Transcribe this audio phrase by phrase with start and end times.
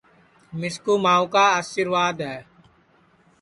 [0.59, 2.37] مِسکُو ماؤں کا آسرِواد ہے